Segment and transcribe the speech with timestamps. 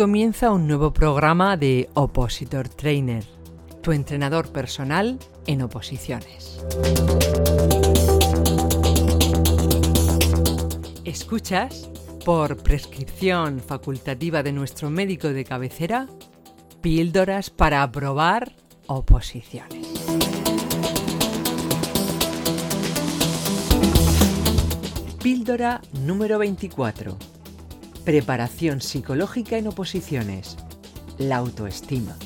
[0.00, 3.22] comienza un nuevo programa de Opositor Trainer,
[3.82, 6.64] tu entrenador personal en oposiciones.
[11.04, 11.90] Escuchas,
[12.24, 16.06] por prescripción facultativa de nuestro médico de cabecera,
[16.80, 19.86] píldoras para aprobar oposiciones.
[25.22, 27.18] Píldora número 24
[28.10, 30.56] Preparación psicológica en oposiciones.
[31.16, 32.16] La autoestima.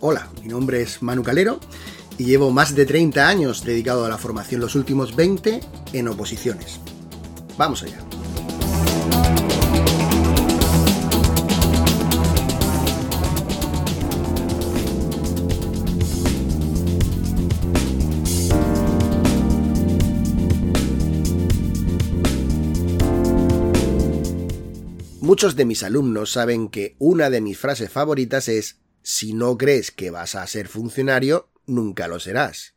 [0.00, 1.60] Hola, mi nombre es Manu Calero
[2.18, 5.60] y llevo más de 30 años dedicado a la formación, los últimos 20
[5.94, 6.78] en oposiciones.
[7.56, 8.15] Vamos allá.
[25.26, 29.90] Muchos de mis alumnos saben que una de mis frases favoritas es si no crees
[29.90, 32.76] que vas a ser funcionario, nunca lo serás.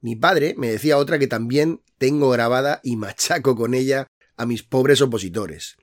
[0.00, 4.64] Mi padre me decía otra que también tengo grabada y machaco con ella a mis
[4.64, 5.76] pobres opositores.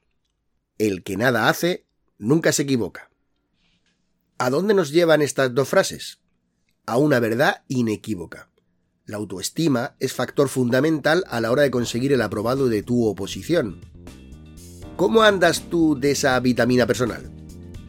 [0.78, 3.10] El que nada hace, nunca se equivoca.
[4.38, 6.20] ¿A dónde nos llevan estas dos frases?
[6.86, 8.52] A una verdad inequívoca.
[9.06, 13.80] La autoestima es factor fundamental a la hora de conseguir el aprobado de tu oposición.
[14.96, 17.32] ¿Cómo andas tú de esa vitamina personal?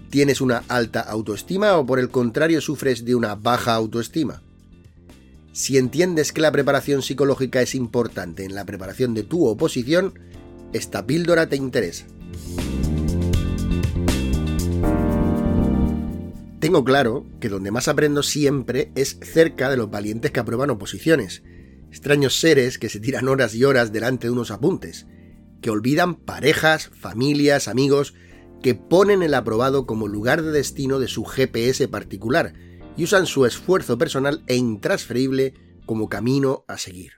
[0.09, 4.43] ¿Tienes una alta autoestima o por el contrario sufres de una baja autoestima?
[5.53, 10.19] Si entiendes que la preparación psicológica es importante en la preparación de tu oposición,
[10.73, 12.07] esta píldora te interesa.
[16.59, 21.43] Tengo claro que donde más aprendo siempre es cerca de los valientes que aprueban oposiciones,
[21.91, 25.07] extraños seres que se tiran horas y horas delante de unos apuntes,
[25.65, 28.13] que olvidan parejas, familias, amigos,
[28.63, 32.53] que ponen el aprobado como lugar de destino de su GPS particular
[32.99, 35.55] y usan su esfuerzo personal e intransferible
[35.87, 37.13] como camino a seguir.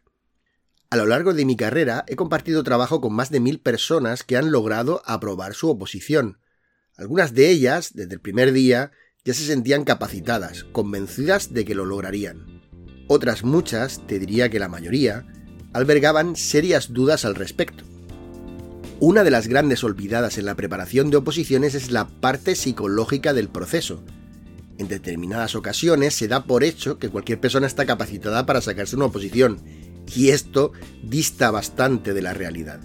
[0.90, 4.36] A lo largo de mi carrera he compartido trabajo con más de mil personas que
[4.36, 6.38] han logrado aprobar su oposición.
[6.96, 8.92] Algunas de ellas, desde el primer día,
[9.24, 12.62] ya se sentían capacitadas, convencidas de que lo lograrían.
[13.08, 15.26] Otras muchas, te diría que la mayoría,
[15.72, 17.85] albergaban serias dudas al respecto.
[18.98, 23.50] Una de las grandes olvidadas en la preparación de oposiciones es la parte psicológica del
[23.50, 24.02] proceso.
[24.78, 29.04] En determinadas ocasiones se da por hecho que cualquier persona está capacitada para sacarse una
[29.04, 29.58] oposición,
[30.14, 32.80] y esto dista bastante de la realidad.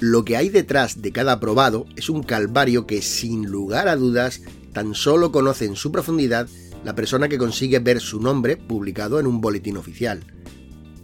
[0.00, 4.40] Lo que hay detrás de cada aprobado es un calvario que, sin lugar a dudas,
[4.72, 6.48] tan solo conoce en su profundidad
[6.84, 10.24] la persona que consigue ver su nombre publicado en un boletín oficial.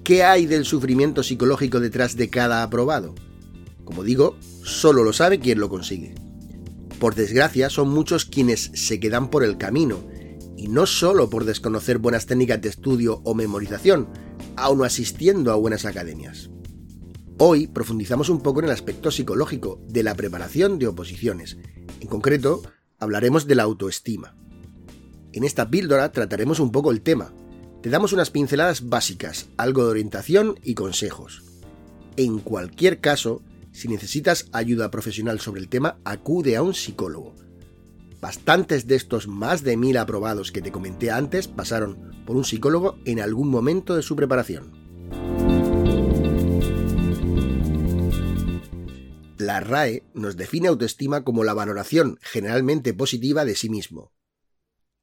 [0.02, 3.14] ¿Qué hay del sufrimiento psicológico detrás de cada aprobado?
[3.88, 6.14] Como digo, solo lo sabe quien lo consigue.
[7.00, 10.06] Por desgracia, son muchos quienes se quedan por el camino,
[10.58, 14.06] y no solo por desconocer buenas técnicas de estudio o memorización,
[14.56, 16.50] aun asistiendo a buenas academias.
[17.38, 21.56] Hoy profundizamos un poco en el aspecto psicológico de la preparación de oposiciones.
[22.00, 22.60] En concreto,
[22.98, 24.36] hablaremos de la autoestima.
[25.32, 27.32] En esta píldora trataremos un poco el tema.
[27.82, 31.42] Te damos unas pinceladas básicas, algo de orientación y consejos.
[32.18, 33.40] En cualquier caso,
[33.72, 37.34] si necesitas ayuda profesional sobre el tema, acude a un psicólogo.
[38.20, 42.98] Bastantes de estos más de mil aprobados que te comenté antes pasaron por un psicólogo
[43.04, 44.72] en algún momento de su preparación.
[49.38, 54.12] La RAE nos define autoestima como la valoración generalmente positiva de sí mismo.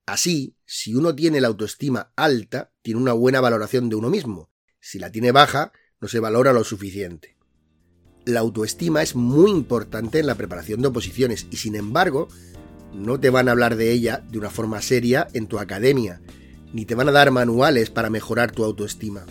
[0.05, 4.51] Así, si uno tiene la autoestima alta, tiene una buena valoración de uno mismo.
[4.81, 5.71] Si la tiene baja,
[6.01, 7.34] no se valora lo suficiente
[8.25, 12.27] la autoestima es muy importante en la preparación de oposiciones y sin embargo
[12.93, 16.21] no te van a hablar de ella de una forma seria en tu academia,
[16.73, 19.25] ni te van a dar manuales para mejorar tu autoestima.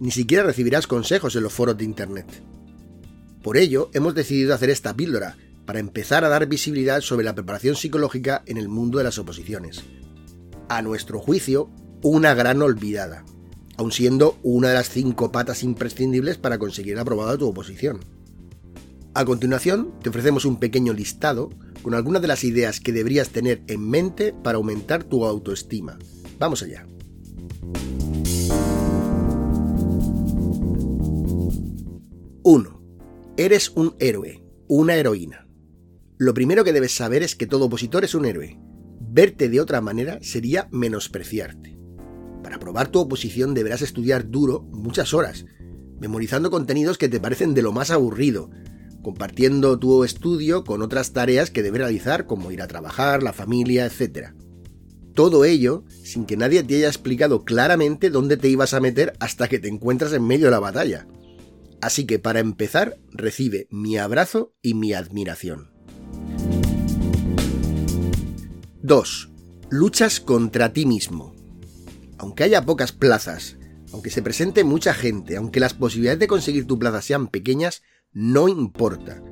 [0.00, 2.26] Ni siquiera recibirás consejos en los foros de Internet.
[3.42, 5.36] Por ello, hemos decidido hacer esta píldora,
[5.66, 9.82] para empezar a dar visibilidad sobre la preparación psicológica en el mundo de las oposiciones.
[10.68, 11.70] A nuestro juicio,
[12.02, 13.24] una gran olvidada,
[13.76, 18.15] aun siendo una de las cinco patas imprescindibles para conseguir aprobada tu oposición.
[19.16, 21.48] A continuación, te ofrecemos un pequeño listado
[21.80, 25.98] con algunas de las ideas que deberías tener en mente para aumentar tu autoestima.
[26.38, 26.86] Vamos allá.
[32.42, 32.78] ¡1!
[33.38, 35.48] Eres un héroe, una heroína.
[36.18, 38.60] Lo primero que debes saber es que todo opositor es un héroe.
[39.00, 41.78] Verte de otra manera sería menospreciarte.
[42.42, 45.46] Para probar tu oposición deberás estudiar duro muchas horas,
[46.02, 48.50] memorizando contenidos que te parecen de lo más aburrido,
[49.06, 53.86] compartiendo tu estudio con otras tareas que debes realizar, como ir a trabajar, la familia,
[53.86, 54.30] etc.
[55.14, 59.46] Todo ello sin que nadie te haya explicado claramente dónde te ibas a meter hasta
[59.46, 61.06] que te encuentras en medio de la batalla.
[61.80, 65.70] Así que para empezar, recibe mi abrazo y mi admiración.
[68.82, 69.30] 2.
[69.70, 71.32] Luchas contra ti mismo.
[72.18, 73.56] Aunque haya pocas plazas,
[73.92, 77.82] aunque se presente mucha gente, aunque las posibilidades de conseguir tu plaza sean pequeñas,
[78.16, 79.22] no importa.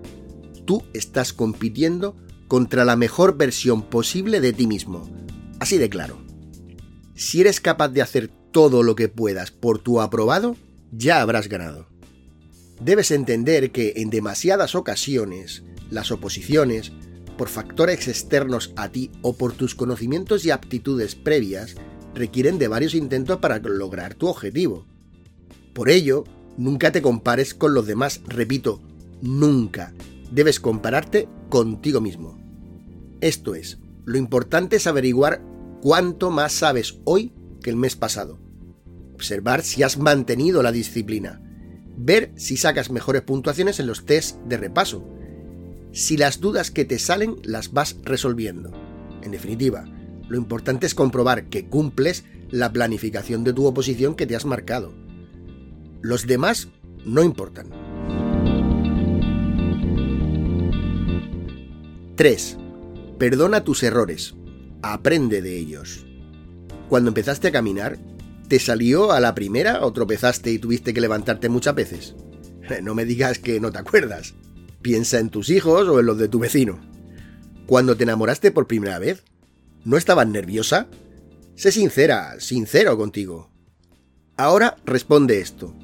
[0.66, 2.16] Tú estás compitiendo
[2.48, 5.08] contra la mejor versión posible de ti mismo.
[5.58, 6.18] Así de claro.
[7.14, 10.54] Si eres capaz de hacer todo lo que puedas por tu aprobado,
[10.92, 11.88] ya habrás ganado.
[12.78, 16.92] Debes entender que en demasiadas ocasiones, las oposiciones,
[17.38, 21.74] por factores externos a ti o por tus conocimientos y aptitudes previas,
[22.14, 24.86] requieren de varios intentos para lograr tu objetivo.
[25.72, 26.24] Por ello,
[26.56, 28.80] nunca te compares con los demás, repito,
[29.20, 29.92] nunca.
[30.30, 32.38] Debes compararte contigo mismo.
[33.20, 35.42] Esto es, lo importante es averiguar
[35.80, 38.38] cuánto más sabes hoy que el mes pasado.
[39.14, 41.40] Observar si has mantenido la disciplina.
[41.96, 45.08] Ver si sacas mejores puntuaciones en los test de repaso.
[45.92, 48.72] Si las dudas que te salen las vas resolviendo.
[49.22, 49.84] En definitiva,
[50.28, 55.03] lo importante es comprobar que cumples la planificación de tu oposición que te has marcado.
[56.04, 56.68] Los demás
[57.06, 57.70] no importan.
[62.14, 62.58] 3.
[63.18, 64.34] Perdona tus errores.
[64.82, 66.04] Aprende de ellos.
[66.90, 67.96] Cuando empezaste a caminar,
[68.48, 72.14] ¿te salió a la primera o tropezaste y tuviste que levantarte muchas veces?
[72.82, 74.34] No me digas que no te acuerdas.
[74.82, 76.80] Piensa en tus hijos o en los de tu vecino.
[77.64, 79.24] Cuando te enamoraste por primera vez,
[79.86, 80.86] ¿No estabas nerviosa?
[81.56, 83.50] Sé sincera, sincero contigo.
[84.36, 85.74] Ahora responde esto.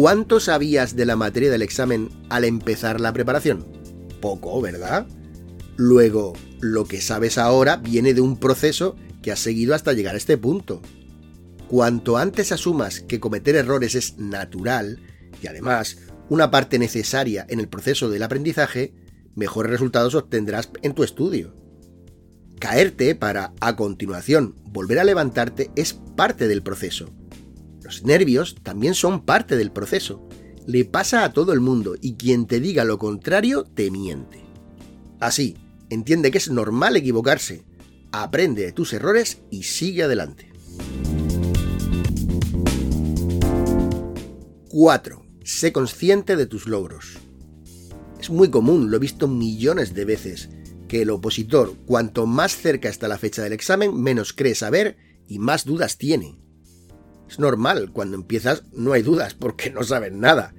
[0.00, 3.66] ¿Cuánto sabías de la materia del examen al empezar la preparación?
[4.20, 5.08] Poco, ¿verdad?
[5.76, 10.18] Luego, lo que sabes ahora viene de un proceso que has seguido hasta llegar a
[10.18, 10.80] este punto.
[11.66, 15.02] Cuanto antes asumas que cometer errores es natural
[15.42, 15.98] y además
[16.28, 18.94] una parte necesaria en el proceso del aprendizaje,
[19.34, 21.56] mejores resultados obtendrás en tu estudio.
[22.60, 27.17] Caerte para, a continuación, volver a levantarte es parte del proceso.
[27.88, 30.28] Los nervios también son parte del proceso.
[30.66, 34.44] Le pasa a todo el mundo y quien te diga lo contrario te miente.
[35.20, 35.56] Así,
[35.88, 37.64] entiende que es normal equivocarse,
[38.12, 40.52] aprende de tus errores y sigue adelante.
[44.68, 45.22] 4.
[45.42, 47.16] Sé consciente de tus logros.
[48.20, 50.50] Es muy común, lo he visto millones de veces,
[50.88, 55.38] que el opositor, cuanto más cerca está la fecha del examen, menos cree saber y
[55.38, 56.36] más dudas tiene.
[57.28, 60.54] Es normal, cuando empiezas no hay dudas porque no saben nada.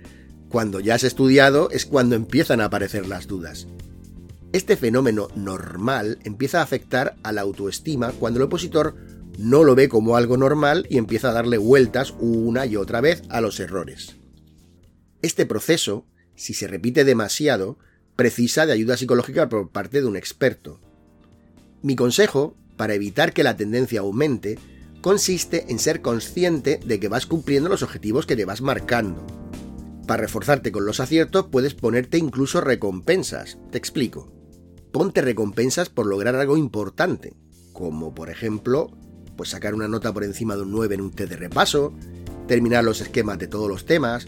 [0.49, 3.67] Cuando ya has estudiado es cuando empiezan a aparecer las dudas.
[4.51, 8.95] Este fenómeno normal empieza a afectar a la autoestima cuando el opositor
[9.37, 13.21] no lo ve como algo normal y empieza a darle vueltas una y otra vez
[13.29, 14.17] a los errores.
[15.21, 16.05] Este proceso,
[16.35, 17.77] si se repite demasiado,
[18.15, 20.81] precisa de ayuda psicológica por parte de un experto.
[21.81, 24.59] Mi consejo, para evitar que la tendencia aumente,
[25.01, 29.25] consiste en ser consciente de que vas cumpliendo los objetivos que te vas marcando.
[30.07, 33.57] Para reforzarte con los aciertos puedes ponerte incluso recompensas.
[33.71, 34.33] Te explico.
[34.91, 37.35] Ponte recompensas por lograr algo importante,
[37.73, 38.89] como por ejemplo,
[39.37, 41.93] pues sacar una nota por encima de un 9 en un test de repaso,
[42.47, 44.27] terminar los esquemas de todos los temas,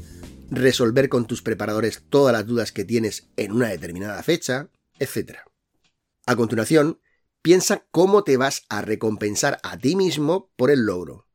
[0.51, 4.69] resolver con tus preparadores todas las dudas que tienes en una determinada fecha,
[4.99, 5.39] etc.
[6.27, 6.99] A continuación,
[7.41, 11.27] piensa cómo te vas a recompensar a ti mismo por el logro,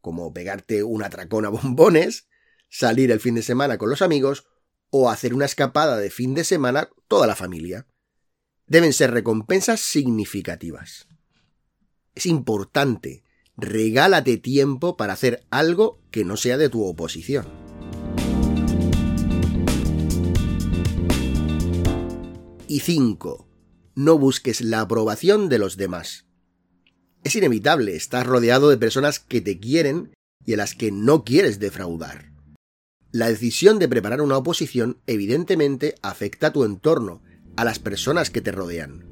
[0.00, 2.28] como pegarte un atracón a bombones,
[2.68, 4.46] salir el fin de semana con los amigos
[4.90, 7.86] o hacer una escapada de fin de semana toda la familia.
[8.66, 11.08] Deben ser recompensas significativas.
[12.14, 13.24] Es importante,
[13.56, 17.48] regálate tiempo para hacer algo que no sea de tu oposición.
[22.68, 23.49] Y 5.
[23.94, 26.26] No busques la aprobación de los demás.
[27.24, 31.58] Es inevitable, estar rodeado de personas que te quieren y a las que no quieres
[31.58, 32.32] defraudar.
[33.12, 37.22] La decisión de preparar una oposición evidentemente afecta a tu entorno,
[37.56, 39.06] a las personas que te rodean.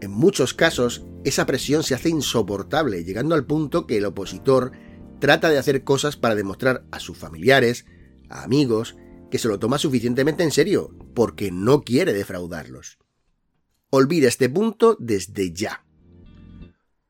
[0.00, 4.72] En muchos casos, esa presión se hace insoportable, llegando al punto que el opositor
[5.20, 7.84] trata de hacer cosas para demostrar a sus familiares,
[8.28, 8.96] a amigos,
[9.30, 12.98] que se lo toma suficientemente en serio, porque no quiere defraudarlos.
[13.96, 15.84] Olvida este punto desde ya.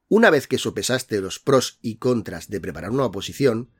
[0.09, 3.71] Una vez que sopesaste los pros y contras de preparar una oposición,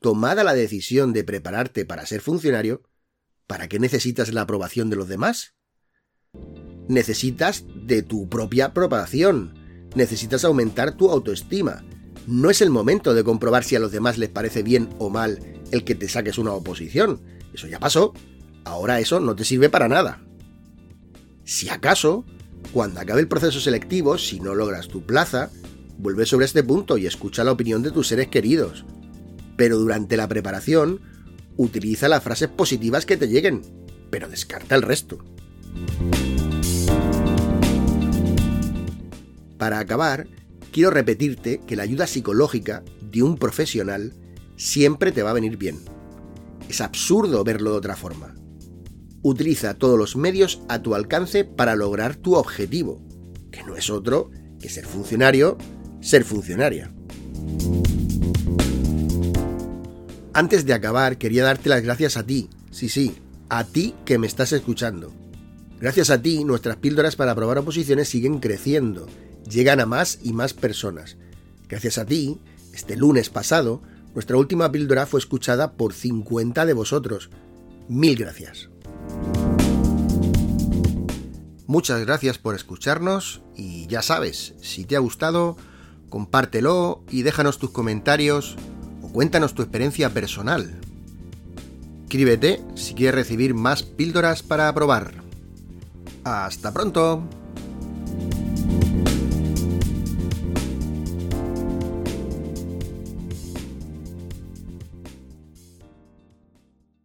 [0.00, 2.80] tomada la decisión de prepararte para ser funcionario,
[3.46, 5.56] ¿para qué necesitas la aprobación de los demás?
[6.88, 9.52] Necesitas de tu propia aprobación,
[9.94, 11.84] necesitas aumentar tu autoestima.
[12.26, 15.38] No es el momento de comprobar si a los demás les parece bien o mal
[15.70, 17.20] el que te saques una oposición.
[17.52, 18.14] Eso ya pasó.
[18.64, 20.24] Ahora eso no te sirve para nada.
[21.44, 22.24] Si acaso,
[22.74, 25.48] cuando acabe el proceso selectivo, si no logras tu plaza,
[25.96, 28.84] vuelve sobre este punto y escucha la opinión de tus seres queridos.
[29.56, 31.00] Pero durante la preparación,
[31.56, 33.62] utiliza las frases positivas que te lleguen,
[34.10, 35.24] pero descarta el resto.
[39.56, 40.26] Para acabar,
[40.72, 44.14] quiero repetirte que la ayuda psicológica de un profesional
[44.56, 45.78] siempre te va a venir bien.
[46.68, 48.33] Es absurdo verlo de otra forma.
[49.26, 53.00] Utiliza todos los medios a tu alcance para lograr tu objetivo,
[53.50, 55.56] que no es otro que ser funcionario,
[56.02, 56.92] ser funcionaria.
[60.34, 63.16] Antes de acabar, quería darte las gracias a ti, sí, sí,
[63.48, 65.10] a ti que me estás escuchando.
[65.80, 69.06] Gracias a ti, nuestras píldoras para aprobar oposiciones siguen creciendo,
[69.50, 71.16] llegan a más y más personas.
[71.66, 72.42] Gracias a ti,
[72.74, 73.80] este lunes pasado,
[74.12, 77.30] nuestra última píldora fue escuchada por 50 de vosotros.
[77.88, 78.68] Mil gracias.
[81.66, 85.56] Muchas gracias por escucharnos y ya sabes, si te ha gustado,
[86.10, 88.56] compártelo y déjanos tus comentarios
[89.14, 90.74] cuéntanos tu experiencia personal.
[92.02, 95.14] Escríbete si quieres recibir más píldoras para probar.
[96.24, 97.22] Hasta pronto.